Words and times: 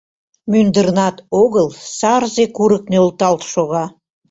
Мӱндырнат 0.51 1.17
огыл 1.41 1.67
Сарзе 1.97 2.45
курык 2.55 2.83
нӧлталт 2.91 3.41
шога. 3.51 3.85